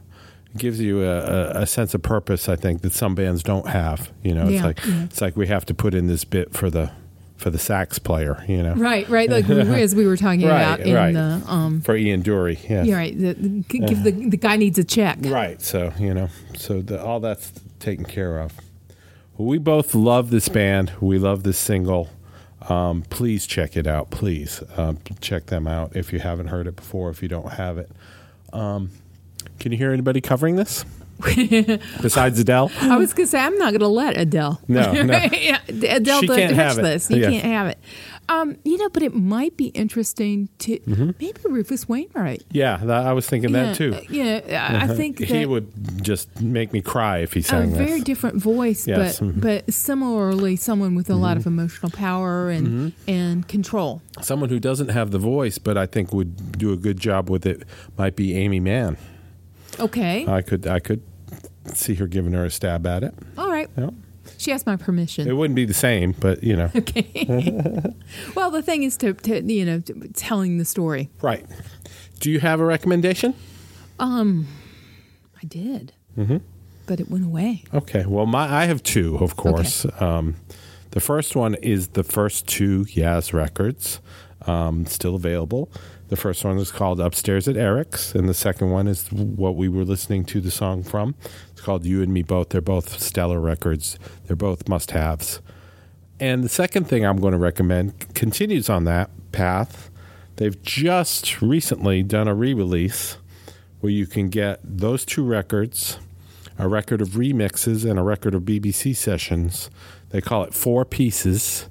it 0.54 0.58
gives 0.58 0.80
you 0.80 1.02
a, 1.02 1.62
a, 1.62 1.66
sense 1.66 1.92
of 1.92 2.02
purpose. 2.02 2.48
I 2.48 2.54
think 2.54 2.82
that 2.82 2.92
some 2.92 3.16
bands 3.16 3.42
don't 3.42 3.66
have. 3.68 4.12
You 4.22 4.34
know, 4.34 4.44
it's 4.44 4.52
Yeah, 4.52 4.64
like 4.64 4.84
yeah. 4.86 5.02
it's 5.04 5.20
like 5.20 5.36
we 5.36 5.48
have 5.48 5.66
to 5.66 5.74
put 5.74 5.92
in 5.92 6.06
this 6.06 6.24
bit 6.24 6.52
for 6.54 6.70
the 6.70 6.92
for 7.36 7.50
the 7.50 7.58
sax 7.58 7.98
player. 7.98 8.44
You 8.46 8.62
know, 8.62 8.74
Right, 8.74 9.08
right. 9.08 9.28
Like 9.28 9.50
as 9.50 9.96
we 9.96 10.06
were 10.06 10.16
talking 10.16 10.46
Right, 10.46 10.62
about 10.62 10.80
in 10.80 10.94
right. 10.94 11.12
the 11.12 11.42
um, 11.48 11.80
for 11.80 11.96
Ian 11.96 12.22
Dury. 12.22 12.56
Yeah. 12.70 12.84
yeah, 12.84 12.94
right. 12.96 13.18
The, 13.18 13.34
the, 13.34 13.78
give 13.80 14.04
the 14.04 14.12
the 14.12 14.36
guy 14.36 14.56
needs 14.56 14.78
a 14.78 14.84
check. 14.84 15.18
Right. 15.22 15.60
So 15.60 15.92
you 15.98 16.14
know, 16.14 16.28
so 16.56 16.80
the, 16.80 17.02
all 17.02 17.18
that's 17.18 17.50
taken 17.80 18.04
care 18.04 18.38
of. 18.38 18.52
We 19.38 19.58
both 19.58 19.94
love 19.94 20.30
this 20.30 20.48
band. 20.48 20.92
We 21.00 21.18
love 21.18 21.42
this 21.42 21.58
single. 21.58 22.08
Um, 22.68 23.02
please 23.02 23.46
check 23.46 23.76
it 23.76 23.86
out. 23.86 24.10
Please 24.10 24.62
um, 24.76 24.98
check 25.20 25.46
them 25.46 25.66
out 25.66 25.94
if 25.94 26.12
you 26.12 26.18
haven't 26.20 26.48
heard 26.48 26.66
it 26.66 26.74
before. 26.76 27.10
If 27.10 27.22
you 27.22 27.28
don't 27.28 27.52
have 27.52 27.78
it, 27.78 27.90
um, 28.52 28.90
can 29.60 29.72
you 29.72 29.78
hear 29.78 29.92
anybody 29.92 30.20
covering 30.20 30.56
this 30.56 30.84
besides 32.02 32.38
Adele? 32.40 32.70
I 32.80 32.96
was 32.96 33.12
gonna 33.12 33.26
say 33.26 33.38
I'm 33.40 33.56
not 33.58 33.72
gonna 33.72 33.88
let 33.88 34.16
Adele. 34.16 34.60
No, 34.68 34.92
no. 34.92 35.14
Adele 35.68 36.20
She 36.20 36.26
doesn't 36.26 36.26
can't 36.36 36.56
touch 36.56 36.76
this. 36.76 37.10
You 37.10 37.18
Yeah. 37.18 37.30
can't 37.30 37.44
have 37.44 37.66
it. 37.68 37.78
Um, 38.28 38.56
you 38.64 38.76
know, 38.78 38.88
but 38.88 39.02
it 39.04 39.14
might 39.14 39.56
be 39.56 39.66
interesting 39.68 40.48
to 40.58 40.78
Mm-hmm. 40.80 41.10
maybe 41.20 41.40
Rufus 41.44 41.88
Wainwright. 41.88 42.42
Yeah, 42.50 42.78
that, 42.78 43.06
I 43.06 43.12
was 43.12 43.26
thinking 43.26 43.50
yeah, 43.50 43.66
that 43.66 43.76
too. 43.76 43.94
uh, 43.94 44.00
Yeah, 44.10 44.78
I 44.82 44.88
think 44.88 45.18
that 45.18 45.28
he 45.28 45.46
would 45.46 46.02
just 46.02 46.40
make 46.40 46.72
me 46.72 46.80
cry 46.80 47.18
if 47.18 47.32
he 47.34 47.42
sang. 47.42 47.62
a 47.62 47.66
sang 47.68 47.74
very 47.76 47.90
this. 48.00 48.04
different 48.04 48.42
voice, 48.42 48.86
Yes, 48.88 49.20
but 49.20 49.26
mhm. 49.28 49.40
but 49.40 49.72
similarly 49.72 50.56
someone 50.56 50.94
with 50.96 51.08
a 51.08 51.14
lot 51.14 51.36
Mm-hmm. 51.36 51.40
of 51.40 51.46
emotional 51.46 51.90
power 51.90 52.50
and 52.50 52.92
and 53.06 53.46
control. 53.46 54.02
Someone 54.22 54.48
who 54.48 54.58
doesn't 54.58 54.88
have 54.88 55.10
the 55.12 55.18
voice, 55.20 55.58
but 55.58 55.76
I 55.78 55.86
think 55.86 56.12
would 56.12 56.58
do 56.58 56.72
a 56.72 56.76
good 56.76 56.98
job 56.98 57.30
with 57.30 57.46
it, 57.46 57.62
might 57.96 58.16
be 58.16 58.36
Aimee 58.36 58.60
Mann. 58.60 58.96
Okay, 59.78 60.26
I 60.26 60.42
could 60.42 60.66
I 60.66 60.80
could 60.80 61.02
see 61.74 61.94
her 61.94 62.06
giving 62.06 62.32
her 62.32 62.44
a 62.44 62.50
stab 62.50 62.86
at 62.86 63.02
it. 63.04 63.14
all 63.38 63.50
right. 63.50 63.68
Yeah. 63.78 63.90
She 64.46 64.52
has 64.52 64.64
my 64.64 64.76
permission. 64.76 65.28
It 65.28 65.32
wouldn't 65.32 65.56
be 65.56 65.64
the 65.64 65.74
same, 65.74 66.12
but 66.20 66.44
you 66.44 66.54
know, 66.54 66.70
Okay. 66.72 67.26
well, 68.36 68.52
the 68.52 68.62
thing 68.62 68.84
is 68.84 68.96
to, 68.98 69.12
to 69.12 69.42
you 69.42 69.64
know 69.64 69.80
to, 69.80 70.08
telling 70.14 70.58
the 70.58 70.64
story. 70.64 71.10
right. 71.20 71.44
Do 72.20 72.30
you 72.30 72.38
have 72.38 72.60
a 72.60 72.64
recommendation? 72.64 73.34
Um, 73.98 74.46
I 75.42 75.46
did, 75.46 75.94
mm-hmm. 76.16 76.36
but 76.86 77.00
it 77.00 77.10
went 77.10 77.24
away. 77.24 77.64
Okay. 77.74 78.06
Well, 78.06 78.26
my 78.26 78.48
I 78.48 78.66
have 78.66 78.84
two, 78.84 79.16
of 79.16 79.34
course. 79.34 79.84
Okay. 79.84 79.96
Um, 79.96 80.36
the 80.92 81.00
first 81.00 81.34
one 81.34 81.56
is 81.56 81.88
the 81.88 82.04
first 82.04 82.46
two 82.46 82.84
Yaz 82.84 83.32
records, 83.32 84.00
um, 84.46 84.86
still 84.86 85.16
available. 85.16 85.72
The 86.08 86.16
first 86.16 86.44
one 86.44 86.58
is 86.58 86.70
called 86.70 87.00
Upstairs 87.00 87.48
at 87.48 87.56
Eric's, 87.56 88.14
and 88.14 88.28
the 88.28 88.34
second 88.34 88.70
one 88.70 88.86
is 88.86 89.10
what 89.10 89.56
we 89.56 89.68
were 89.68 89.84
listening 89.84 90.24
to 90.26 90.40
the 90.40 90.52
song 90.52 90.84
from. 90.84 91.16
It's 91.50 91.60
called 91.60 91.84
You 91.84 92.00
and 92.00 92.12
Me 92.12 92.22
Both. 92.22 92.50
They're 92.50 92.60
both 92.60 93.00
stellar 93.00 93.40
records. 93.40 93.98
They're 94.26 94.36
both 94.36 94.68
must-haves. 94.68 95.40
And 96.20 96.44
the 96.44 96.48
second 96.48 96.84
thing 96.84 97.04
I'm 97.04 97.16
going 97.16 97.32
to 97.32 97.38
recommend 97.38 98.14
continues 98.14 98.70
on 98.70 98.84
that 98.84 99.10
path. 99.32 99.90
They've 100.36 100.60
just 100.62 101.42
recently 101.42 102.02
done 102.02 102.28
a 102.28 102.34
re-release 102.34 103.18
where 103.80 103.92
you 103.92 104.06
can 104.06 104.28
get 104.28 104.60
those 104.62 105.04
two 105.04 105.24
records, 105.24 105.98
a 106.58 106.68
record 106.68 107.00
of 107.00 107.10
remixes 107.10 107.88
and 107.88 107.98
a 107.98 108.02
record 108.02 108.34
of 108.34 108.42
BBC 108.42 108.94
sessions. 108.94 109.70
They 110.10 110.20
call 110.20 110.44
it 110.44 110.54
Four 110.54 110.84
Pieces, 110.84 111.68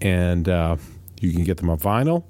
and 0.00 0.48
uh, 0.48 0.76
You 1.20 1.32
can 1.32 1.44
get 1.44 1.58
them 1.58 1.70
on 1.70 1.78
vinyl, 1.78 2.24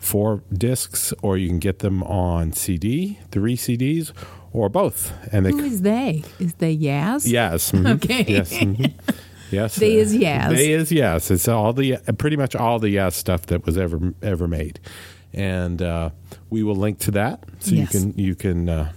four 0.00 0.42
discs, 0.52 1.12
or 1.22 1.36
you 1.36 1.48
can 1.48 1.58
get 1.60 1.78
them 1.78 2.02
on 2.02 2.52
CD, 2.52 3.18
three 3.30 3.56
CDs, 3.56 4.12
or 4.52 4.68
both. 4.68 5.12
And 5.32 5.46
they 5.46 5.50
Who 5.52 5.60
is 5.60 5.82
they? 5.82 6.24
Is 6.40 6.54
they 6.54 6.76
Yaz? 6.76 7.30
Yes. 7.30 7.70
mhm. 7.72 7.94
Okay. 7.96 8.24
Yes. 8.26 8.52
mhm. 8.52 8.92
Yes. 9.50 9.76
They 9.76 9.98
uh, 9.98 10.02
is 10.02 10.14
Yaz. 10.16 10.48
They 10.56 10.72
is 10.72 10.90
yes. 10.92 11.30
It's 11.30 11.46
all 11.48 11.72
the 11.72 11.98
pretty 12.18 12.36
much 12.36 12.56
all 12.56 12.78
the 12.78 12.90
yes 12.90 13.16
stuff 13.16 13.46
that 13.46 13.66
was 13.66 13.76
ever 13.76 14.14
ever 14.22 14.48
made, 14.48 14.80
and 15.32 15.80
uh, 15.82 16.10
we 16.50 16.62
will 16.62 16.76
link 16.76 16.98
to 17.00 17.10
that 17.12 17.44
so 17.58 17.74
Yes. 17.74 17.92
you 17.94 18.00
can 18.00 18.18
you 18.18 18.34
can 18.34 18.68
uh, 18.68 18.92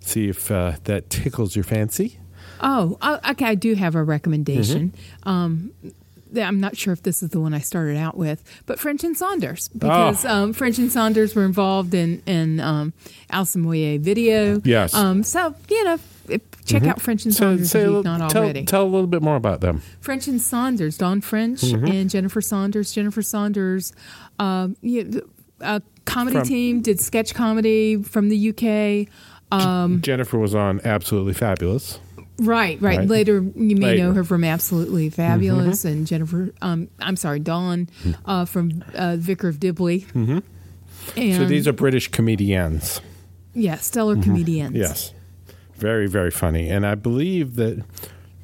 see 0.00 0.28
if 0.28 0.50
uh, 0.50 0.72
that 0.84 1.10
tickles 1.10 1.54
your 1.56 1.64
fancy. 1.64 2.18
Oh, 2.60 2.96
uh, 3.00 3.18
okay. 3.30 3.44
I 3.44 3.54
do 3.54 3.74
have 3.74 3.94
a 3.94 4.02
recommendation. 4.02 4.92
Mm-hmm. 5.24 5.28
Um, 5.28 5.72
I'm 6.36 6.60
not 6.60 6.76
sure 6.76 6.92
if 6.92 7.02
this 7.02 7.22
is 7.22 7.30
the 7.30 7.40
one 7.40 7.54
I 7.54 7.60
started 7.60 7.96
out 7.96 8.16
with, 8.16 8.42
but 8.66 8.78
French 8.78 9.04
and 9.04 9.16
Saunders 9.16 9.68
because 9.68 10.24
Oh. 10.24 10.28
um, 10.28 10.52
French 10.52 10.78
and 10.78 10.90
Saunders 10.92 11.34
were 11.34 11.44
involved 11.44 11.94
in 11.94 12.22
in 12.26 12.60
um, 12.60 12.92
Alison 13.30 13.64
Moyet 13.64 14.00
video. 14.00 14.60
Yes. 14.64 14.94
Mm-hmm. 14.94 15.04
Um, 15.06 15.22
so 15.22 15.54
you 15.70 15.84
know, 15.84 15.98
if- 16.28 16.40
check 16.66 16.82
out 16.84 17.00
French 17.00 17.24
and 17.24 17.32
So, 17.34 17.44
Saunders 17.56 17.74
if 17.74 17.82
you've 17.86 18.04
not 18.04 18.30
tell, 18.30 18.42
already. 18.42 18.64
tell 18.66 18.82
a 18.84 18.90
little 18.92 19.06
bit 19.06 19.22
more 19.22 19.36
about 19.36 19.62
them. 19.62 19.80
French 20.00 20.28
and 20.28 20.38
Saunders, 20.40 20.98
Dawn 20.98 21.22
French 21.22 21.62
Mm-hmm. 21.62 21.86
and 21.86 22.10
Jennifer 22.10 22.42
Saunders. 22.42 22.92
Jennifer 22.92 23.22
Saunders, 23.22 23.92
um, 24.38 24.76
you, 24.82 25.26
a 25.60 25.80
comedy 26.04 26.36
From- 26.38 26.46
team 26.46 26.80
did 26.82 27.00
sketch 27.00 27.32
comedy 27.34 28.02
from 28.02 28.28
the 28.28 28.50
UK. 28.50 29.08
Um, 29.50 30.02
Jennifer 30.02 30.38
was 30.38 30.54
on 30.54 30.80
Absolutely 30.84 31.32
Fabulous. 31.32 31.98
Right, 32.40 32.80
right, 32.80 32.98
Right. 32.98 33.08
Later, 33.08 33.34
you 33.56 33.76
may 33.76 33.86
Later. 33.86 34.02
know 34.04 34.12
her 34.12 34.22
from 34.24 34.44
Absolutely 34.44 35.10
Fabulous 35.10 35.84
and 35.84 36.06
Jennifer. 36.06 36.52
Um, 36.62 36.88
I'm 37.00 37.16
sorry, 37.16 37.40
Dawn 37.40 37.88
uh, 38.24 38.44
from 38.44 38.84
uh, 38.94 39.16
Vicar 39.18 39.48
of 39.48 39.58
Dibley. 39.58 40.02
Mm-hmm. 40.14 40.38
And 41.16 41.34
So 41.36 41.44
these 41.46 41.66
are 41.66 41.72
British 41.72 42.08
comedians. 42.08 43.00
yeah, 43.54 43.76
stellar 43.76 44.16
comedians. 44.22 44.76
Yes. 44.76 45.12
Very, 45.76 46.06
very 46.08 46.30
funny. 46.30 46.68
And 46.68 46.86
I 46.86 46.94
believe 46.94 47.56
that 47.56 47.84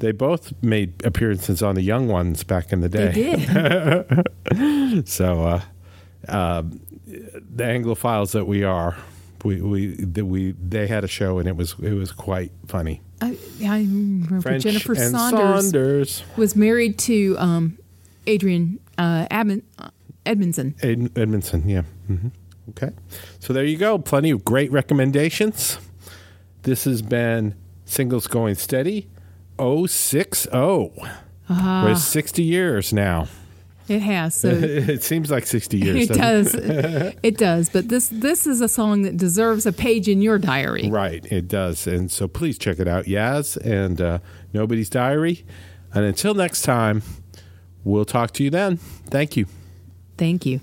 they 0.01 0.12
both 0.12 0.53
made 0.62 1.05
appearances 1.05 1.62
on 1.62 1.75
the 1.77 1.83
Young 1.83 2.09
Ones 2.09 2.42
back 2.45 2.73
in 2.73 2.81
the 2.81 2.88
they 2.88 3.12
day. 3.12 3.47
did. 3.47 5.09
So, 5.09 5.42
uh, 5.45 5.61
uh, 6.29 6.62
the 7.07 7.64
Anglophiles 7.64 8.33
that 8.33 8.47
we 8.47 8.62
are, 8.64 8.97
we 9.45 9.61
we 9.61 9.95
that 9.97 10.25
we 10.25 10.53
they 10.53 10.87
had 10.87 11.05
a 11.05 11.09
show 11.09 11.39
and 11.39 11.49
it 11.49 11.57
was 11.57 11.75
it 11.83 11.93
was 11.93 12.11
quite 12.13 12.51
funny. 12.67 13.01
I, 13.21 13.37
I 13.65 13.79
remember 13.79 14.41
French 14.41 14.63
Jennifer 14.65 14.95
Saunders, 14.95 15.65
Saunders. 15.71 16.23
was 16.37 16.57
married 16.57 16.99
to 17.01 17.37
um, 17.39 17.79
Adrian 18.27 18.81
uh, 18.99 19.27
Admon, 19.31 19.63
uh, 19.79 19.91
Edmondson. 20.27 20.75
Ed, 20.83 21.11
Edmondson, 21.17 21.69
yeah. 21.69 21.83
hmm 22.07 22.29
Okay. 22.71 22.91
So 23.41 23.53
there 23.53 23.65
you 23.65 23.77
go. 23.77 23.99
Plenty 23.99 24.31
of 24.31 24.43
great 24.45 24.73
recommendations. 24.73 25.79
This 26.63 26.85
has 26.85 27.03
been 27.03 27.55
Singles 27.85 28.27
Going 28.27 28.55
Steady 28.55 29.09
060. 29.59 30.49
Ah. 30.53 31.85
We're 31.85 31.95
60 31.95 32.43
years 32.43 32.93
now. 32.93 33.29
It 33.88 34.01
has 34.01 34.35
so. 34.35 34.49
it 34.53 35.03
seems 35.03 35.31
like 35.31 35.47
60 35.47 35.79
years. 35.79 36.11
It 36.11 36.14
does. 36.14 36.55
It 36.55 37.37
does. 37.37 37.68
But 37.68 37.88
this 37.88 38.09
this 38.09 38.47
is 38.47 38.61
a 38.61 38.68
song 38.68 39.03
that 39.03 39.16
deserves 39.16 39.66
a 39.66 39.73
page 39.73 40.09
in 40.09 40.23
your 40.23 40.38
diary. 40.38 40.88
Right, 40.90 41.25
it 41.31 41.49
does. 41.49 41.87
And 41.87 42.11
so 42.11 42.27
please 42.27 42.59
check 42.59 42.79
it 42.79 42.88
out. 42.88 43.05
Yaz 43.05 43.57
and 43.59 44.01
uh, 44.01 44.18
Nobody's 44.53 44.88
Diary. 44.88 45.44
And 45.92 46.05
until 46.05 46.35
next 46.35 46.62
time, 46.62 47.03
we'll 47.85 48.05
talk 48.05 48.33
to 48.33 48.44
you 48.44 48.51
then. 48.51 48.79
Thank 48.79 49.37
you. 49.37 49.47
Thank 50.16 50.47
you. 50.47 50.61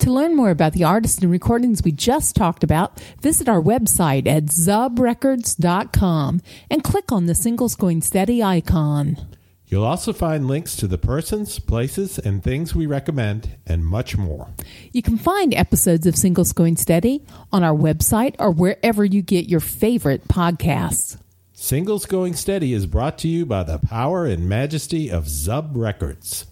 To 0.00 0.12
learn 0.12 0.36
more 0.36 0.50
about 0.50 0.72
the 0.72 0.84
artists 0.84 1.18
and 1.18 1.30
recordings 1.32 1.82
we 1.82 1.90
just 1.90 2.36
talked 2.36 2.62
about, 2.62 3.00
visit 3.20 3.48
our 3.48 3.60
website 3.60 4.28
at 4.28 4.44
zubrecords.com 4.44 6.42
and 6.70 6.84
click 6.84 7.10
on 7.10 7.26
the 7.26 7.34
Singles 7.34 7.74
Going 7.74 8.00
Steady 8.02 8.40
icon. 8.40 9.35
You'll 9.68 9.84
also 9.84 10.12
find 10.12 10.46
links 10.46 10.76
to 10.76 10.86
the 10.86 10.98
persons, 10.98 11.58
places, 11.58 12.18
and 12.18 12.42
things 12.42 12.74
we 12.74 12.86
recommend, 12.86 13.56
and 13.66 13.84
much 13.84 14.16
more. 14.16 14.48
You 14.92 15.02
can 15.02 15.18
find 15.18 15.52
episodes 15.52 16.06
of 16.06 16.16
Singles 16.16 16.52
Going 16.52 16.76
Steady 16.76 17.24
on 17.52 17.64
our 17.64 17.76
website 17.76 18.36
or 18.38 18.52
wherever 18.52 19.04
you 19.04 19.22
get 19.22 19.48
your 19.48 19.60
favorite 19.60 20.28
podcasts. 20.28 21.18
Singles 21.52 22.06
Going 22.06 22.34
Steady 22.34 22.74
is 22.74 22.86
brought 22.86 23.18
to 23.18 23.28
you 23.28 23.44
by 23.44 23.64
the 23.64 23.78
power 23.78 24.24
and 24.24 24.48
majesty 24.48 25.10
of 25.10 25.24
Zub 25.24 25.70
Records. 25.74 26.46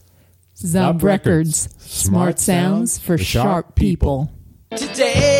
Zub 0.57 1.03
Records, 1.03 1.69
smart 1.79 2.41
sounds 2.41 2.99
for 2.99 3.17
sharp 3.17 3.77
people. 3.77 4.33
Today 4.71 5.34